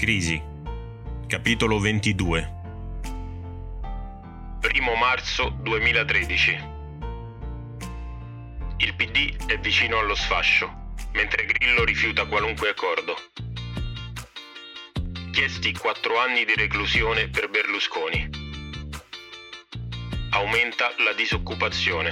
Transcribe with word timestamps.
Crisi. 0.00 0.42
Capitolo 1.26 1.78
22. 1.78 2.52
1 3.82 4.94
marzo 4.98 5.50
2013. 5.60 6.58
Il 8.78 8.94
PD 8.94 9.44
è 9.44 9.58
vicino 9.58 9.98
allo 9.98 10.14
sfascio, 10.14 10.94
mentre 11.12 11.44
Grillo 11.44 11.84
rifiuta 11.84 12.24
qualunque 12.24 12.70
accordo. 12.70 13.14
Chiesti 15.32 15.74
4 15.74 16.18
anni 16.18 16.46
di 16.46 16.54
reclusione 16.54 17.28
per 17.28 17.50
Berlusconi. 17.50 18.30
Aumenta 20.30 20.94
la 21.04 21.12
disoccupazione. 21.12 22.08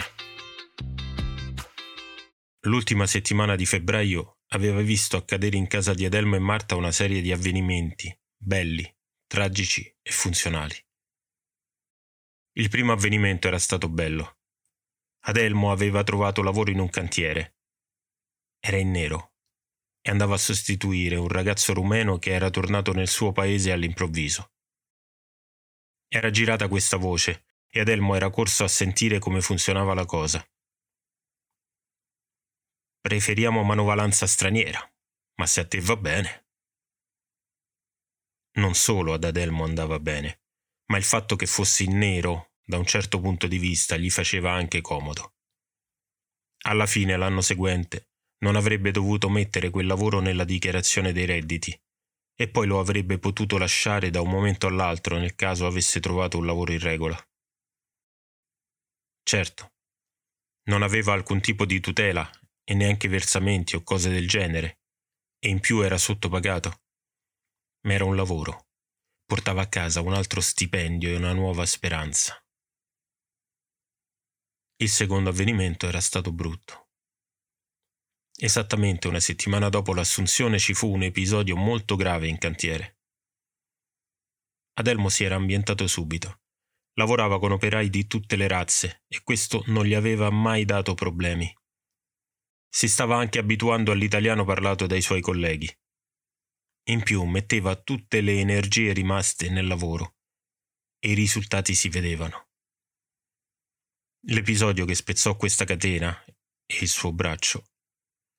L'ultima 2.66 3.06
settimana 3.06 3.56
di 3.56 3.64
febbraio 3.64 4.37
aveva 4.48 4.80
visto 4.80 5.16
accadere 5.16 5.56
in 5.56 5.66
casa 5.66 5.94
di 5.94 6.04
Adelmo 6.04 6.36
e 6.36 6.40
Marta 6.40 6.76
una 6.76 6.92
serie 6.92 7.20
di 7.20 7.32
avvenimenti, 7.32 8.16
belli, 8.36 8.90
tragici 9.26 9.82
e 10.00 10.10
funzionali. 10.10 10.74
Il 12.52 12.68
primo 12.68 12.92
avvenimento 12.92 13.46
era 13.46 13.58
stato 13.58 13.88
bello. 13.88 14.38
Adelmo 15.26 15.70
aveva 15.70 16.02
trovato 16.02 16.42
lavoro 16.42 16.70
in 16.70 16.78
un 16.78 16.88
cantiere. 16.88 17.56
Era 18.58 18.78
in 18.78 18.90
nero 18.90 19.34
e 20.00 20.10
andava 20.10 20.34
a 20.34 20.38
sostituire 20.38 21.16
un 21.16 21.28
ragazzo 21.28 21.74
rumeno 21.74 22.18
che 22.18 22.30
era 22.30 22.50
tornato 22.50 22.92
nel 22.92 23.08
suo 23.08 23.32
paese 23.32 23.72
all'improvviso. 23.72 24.52
Era 26.08 26.30
girata 26.30 26.68
questa 26.68 26.96
voce 26.96 27.44
e 27.68 27.80
Adelmo 27.80 28.14
era 28.14 28.30
corso 28.30 28.64
a 28.64 28.68
sentire 28.68 29.18
come 29.18 29.42
funzionava 29.42 29.92
la 29.92 30.06
cosa. 30.06 30.44
Preferiamo 33.08 33.62
manovalanza 33.62 34.26
straniera, 34.26 34.78
ma 35.36 35.46
se 35.46 35.60
a 35.60 35.66
te 35.66 35.80
va 35.80 35.96
bene. 35.96 36.48
Non 38.58 38.74
solo 38.74 39.14
ad 39.14 39.24
Adelmo 39.24 39.64
andava 39.64 39.98
bene, 39.98 40.42
ma 40.90 40.98
il 40.98 41.04
fatto 41.04 41.34
che 41.34 41.46
fossi 41.46 41.86
nero, 41.88 42.52
da 42.62 42.76
un 42.76 42.84
certo 42.84 43.18
punto 43.18 43.46
di 43.46 43.56
vista, 43.56 43.96
gli 43.96 44.10
faceva 44.10 44.52
anche 44.52 44.82
comodo. 44.82 45.36
Alla 46.66 46.84
fine, 46.84 47.16
l'anno 47.16 47.40
seguente, 47.40 48.10
non 48.40 48.56
avrebbe 48.56 48.90
dovuto 48.90 49.30
mettere 49.30 49.70
quel 49.70 49.86
lavoro 49.86 50.20
nella 50.20 50.44
dichiarazione 50.44 51.12
dei 51.12 51.24
redditi 51.24 51.74
e 52.34 52.50
poi 52.50 52.66
lo 52.66 52.78
avrebbe 52.78 53.18
potuto 53.18 53.56
lasciare 53.56 54.10
da 54.10 54.20
un 54.20 54.28
momento 54.28 54.66
all'altro 54.66 55.16
nel 55.16 55.34
caso 55.34 55.64
avesse 55.64 55.98
trovato 56.00 56.36
un 56.36 56.44
lavoro 56.44 56.72
in 56.72 56.80
regola. 56.80 57.18
Certo, 59.22 59.72
non 60.64 60.82
aveva 60.82 61.14
alcun 61.14 61.40
tipo 61.40 61.64
di 61.64 61.80
tutela 61.80 62.30
e 62.70 62.74
neanche 62.74 63.08
versamenti 63.08 63.76
o 63.76 63.82
cose 63.82 64.10
del 64.10 64.28
genere, 64.28 64.80
e 65.38 65.48
in 65.48 65.58
più 65.58 65.80
era 65.80 65.96
sottopagato. 65.96 66.82
Ma 67.86 67.94
era 67.94 68.04
un 68.04 68.14
lavoro. 68.14 68.66
Portava 69.24 69.62
a 69.62 69.68
casa 69.68 70.02
un 70.02 70.12
altro 70.12 70.42
stipendio 70.42 71.08
e 71.08 71.16
una 71.16 71.32
nuova 71.32 71.64
speranza. 71.64 72.38
Il 74.82 74.90
secondo 74.90 75.30
avvenimento 75.30 75.88
era 75.88 76.00
stato 76.02 76.30
brutto. 76.30 76.90
Esattamente 78.36 79.08
una 79.08 79.20
settimana 79.20 79.70
dopo 79.70 79.94
l'assunzione 79.94 80.58
ci 80.58 80.74
fu 80.74 80.92
un 80.92 81.04
episodio 81.04 81.56
molto 81.56 81.96
grave 81.96 82.28
in 82.28 82.36
cantiere. 82.36 82.98
Adelmo 84.74 85.08
si 85.08 85.24
era 85.24 85.36
ambientato 85.36 85.86
subito. 85.86 86.42
Lavorava 86.98 87.38
con 87.38 87.52
operai 87.52 87.88
di 87.88 88.06
tutte 88.06 88.36
le 88.36 88.46
razze 88.46 89.04
e 89.08 89.22
questo 89.22 89.62
non 89.68 89.86
gli 89.86 89.94
aveva 89.94 90.28
mai 90.28 90.66
dato 90.66 90.92
problemi. 90.92 91.50
Si 92.68 92.88
stava 92.88 93.16
anche 93.16 93.38
abituando 93.38 93.92
all'italiano 93.92 94.44
parlato 94.44 94.86
dai 94.86 95.00
suoi 95.00 95.20
colleghi. 95.20 95.68
In 96.88 97.02
più 97.02 97.24
metteva 97.24 97.76
tutte 97.76 98.20
le 98.20 98.38
energie 98.38 98.92
rimaste 98.92 99.50
nel 99.50 99.66
lavoro 99.66 100.16
e 100.98 101.10
i 101.10 101.14
risultati 101.14 101.74
si 101.74 101.88
vedevano. 101.88 102.48
L'episodio 104.26 104.84
che 104.84 104.94
spezzò 104.94 105.36
questa 105.36 105.64
catena 105.64 106.24
e 106.24 106.78
il 106.80 106.88
suo 106.88 107.12
braccio 107.12 107.64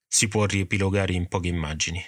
si 0.08 0.28
può 0.28 0.46
riepilogare 0.46 1.14
in 1.14 1.28
poche 1.28 1.48
immagini. 1.48 2.04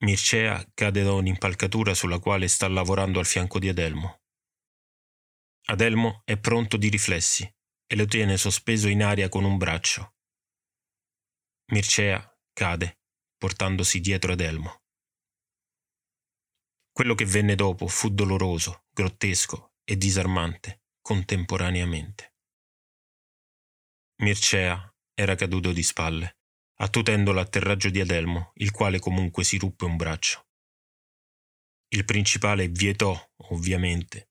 Mircea 0.00 0.70
cade 0.74 1.02
da 1.02 1.12
un'impalcatura 1.12 1.94
sulla 1.94 2.18
quale 2.18 2.48
sta 2.48 2.68
lavorando 2.68 3.18
al 3.18 3.26
fianco 3.26 3.58
di 3.58 3.68
Adelmo. 3.68 4.22
Adelmo 5.66 6.22
è 6.24 6.36
pronto 6.38 6.76
di 6.76 6.88
riflessi 6.88 7.50
e 7.94 7.96
lo 7.96 8.06
tiene 8.06 8.36
sospeso 8.36 8.88
in 8.88 9.04
aria 9.04 9.28
con 9.28 9.44
un 9.44 9.56
braccio. 9.56 10.16
Mircea 11.66 12.28
cade, 12.52 12.98
portandosi 13.38 14.00
dietro 14.00 14.32
Adelmo. 14.32 14.82
Quello 16.90 17.14
che 17.14 17.24
venne 17.24 17.54
dopo 17.54 17.86
fu 17.86 18.08
doloroso, 18.08 18.86
grottesco 18.90 19.74
e 19.84 19.96
disarmante 19.96 20.82
contemporaneamente. 21.00 22.34
Mircea 24.22 24.92
era 25.14 25.36
caduto 25.36 25.70
di 25.70 25.84
spalle, 25.84 26.38
attutendo 26.78 27.30
l'atterraggio 27.30 27.90
di 27.90 28.00
Adelmo, 28.00 28.50
il 28.54 28.72
quale 28.72 28.98
comunque 28.98 29.44
si 29.44 29.56
ruppe 29.56 29.84
un 29.84 29.96
braccio. 29.96 30.48
Il 31.90 32.04
principale 32.04 32.66
vietò, 32.66 33.16
ovviamente, 33.50 34.30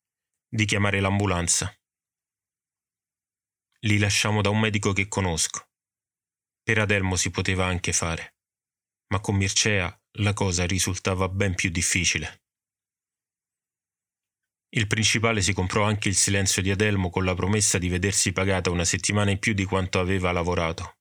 di 0.50 0.66
chiamare 0.66 1.00
l'ambulanza 1.00 1.74
li 3.86 3.98
lasciamo 3.98 4.42
da 4.42 4.50
un 4.50 4.60
medico 4.60 4.94
che 4.94 5.08
conosco. 5.08 5.70
Per 6.62 6.80
Adelmo 6.80 7.16
si 7.16 7.32
poteva 7.32 7.66
anche 7.66 7.92
fare, 7.92 8.36
ma 9.08 9.20
con 9.20 9.36
Mircea 9.36 9.98
la 10.20 10.34
cosa 10.34 10.66
risultava 10.66 11.28
ben 11.28 11.54
più 11.56 11.70
difficile. 11.70 12.44
Il 14.70 14.88
principale 14.88 15.42
si 15.42 15.54
comprò 15.54 15.84
anche 15.84 16.08
il 16.08 16.16
silenzio 16.16 16.62
di 16.62 16.72
Adelmo 16.72 17.10
con 17.10 17.26
la 17.26 17.36
promessa 17.36 17.78
di 17.78 17.90
vedersi 17.90 18.32
pagata 18.32 18.72
una 18.72 18.86
settimana 18.86 19.32
in 19.32 19.40
più 19.40 19.54
di 19.54 19.66
quanto 19.66 20.00
aveva 20.00 20.32
lavorato. 20.32 20.98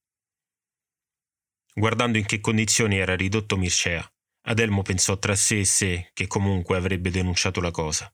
Guardando 1.74 2.18
in 2.18 2.26
che 2.26 2.40
condizioni 2.40 2.98
era 2.98 3.14
ridotto 3.14 3.56
Mircea, 3.56 4.06
Adelmo 4.48 4.82
pensò 4.82 5.18
tra 5.18 5.36
sé 5.36 5.60
e 5.60 5.64
sé 5.64 6.10
che 6.12 6.26
comunque 6.26 6.76
avrebbe 6.76 7.10
denunciato 7.10 7.60
la 7.60 7.70
cosa. 7.70 8.12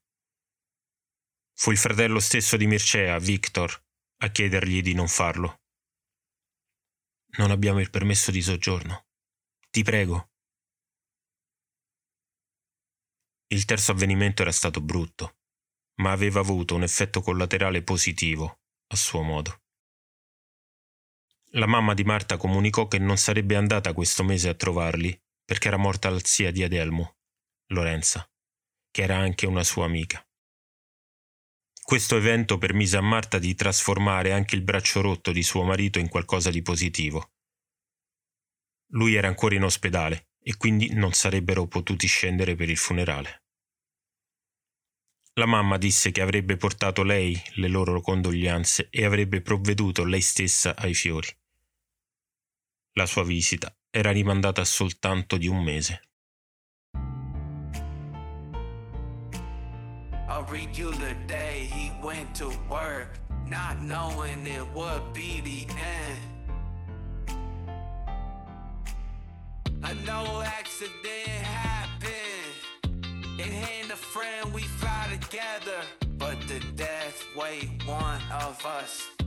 Fu 1.54 1.72
il 1.72 1.78
fratello 1.78 2.20
stesso 2.20 2.56
di 2.56 2.66
Mircea, 2.66 3.18
Victor, 3.18 3.86
a 4.18 4.30
chiedergli 4.30 4.82
di 4.82 4.94
non 4.94 5.08
farlo. 5.08 5.60
Non 7.38 7.50
abbiamo 7.50 7.80
il 7.80 7.90
permesso 7.90 8.30
di 8.30 8.42
soggiorno. 8.42 9.06
Ti 9.70 9.82
prego. 9.82 10.30
Il 13.48 13.64
terzo 13.64 13.92
avvenimento 13.92 14.42
era 14.42 14.52
stato 14.52 14.80
brutto, 14.80 15.38
ma 15.96 16.12
aveva 16.12 16.40
avuto 16.40 16.74
un 16.74 16.82
effetto 16.82 17.20
collaterale 17.20 17.82
positivo, 17.82 18.60
a 18.88 18.96
suo 18.96 19.22
modo. 19.22 19.62
La 21.52 21.66
mamma 21.66 21.94
di 21.94 22.04
Marta 22.04 22.36
comunicò 22.36 22.88
che 22.88 22.98
non 22.98 23.16
sarebbe 23.16 23.56
andata 23.56 23.94
questo 23.94 24.22
mese 24.22 24.48
a 24.48 24.54
trovarli 24.54 25.18
perché 25.44 25.68
era 25.68 25.78
morta 25.78 26.10
la 26.10 26.20
zia 26.22 26.50
di 26.50 26.62
Adelmo, 26.62 27.16
Lorenza, 27.68 28.30
che 28.90 29.02
era 29.02 29.16
anche 29.16 29.46
una 29.46 29.64
sua 29.64 29.86
amica. 29.86 30.27
Questo 31.88 32.18
evento 32.18 32.58
permise 32.58 32.98
a 32.98 33.00
Marta 33.00 33.38
di 33.38 33.54
trasformare 33.54 34.34
anche 34.34 34.54
il 34.54 34.60
braccio 34.60 35.00
rotto 35.00 35.32
di 35.32 35.42
suo 35.42 35.62
marito 35.62 35.98
in 35.98 36.10
qualcosa 36.10 36.50
di 36.50 36.60
positivo. 36.60 37.30
Lui 38.88 39.14
era 39.14 39.26
ancora 39.26 39.54
in 39.54 39.62
ospedale 39.62 40.32
e 40.38 40.58
quindi 40.58 40.92
non 40.92 41.14
sarebbero 41.14 41.66
potuti 41.66 42.06
scendere 42.06 42.56
per 42.56 42.68
il 42.68 42.76
funerale. 42.76 43.44
La 45.36 45.46
mamma 45.46 45.78
disse 45.78 46.10
che 46.10 46.20
avrebbe 46.20 46.58
portato 46.58 47.02
lei 47.02 47.40
le 47.54 47.68
loro 47.68 48.02
condoglianze 48.02 48.88
e 48.90 49.06
avrebbe 49.06 49.40
provveduto 49.40 50.04
lei 50.04 50.20
stessa 50.20 50.76
ai 50.76 50.92
fiori. 50.92 51.28
La 52.98 53.06
sua 53.06 53.24
visita 53.24 53.74
era 53.88 54.10
rimandata 54.10 54.62
soltanto 54.66 55.38
di 55.38 55.46
un 55.46 55.62
mese. 55.62 56.07
You 60.78 60.92
the 60.92 61.16
day 61.26 61.68
he 61.72 61.90
went 62.06 62.36
to 62.36 62.52
work, 62.70 63.18
not 63.48 63.82
knowing 63.82 64.46
it 64.46 64.64
would 64.76 65.12
be 65.12 65.40
the 65.40 65.66
end. 65.74 66.20
I 69.82 69.94
know 70.06 70.40
accident 70.44 71.28
happened. 71.42 72.12
In 73.40 73.50
hand 73.50 73.90
a 73.90 73.96
friend 73.96 74.54
we 74.54 74.62
fly 74.62 75.18
together, 75.20 75.82
but 76.16 76.40
the 76.46 76.60
death 76.76 77.24
wait 77.36 77.82
one 77.84 78.22
of 78.30 78.64
us. 78.64 79.17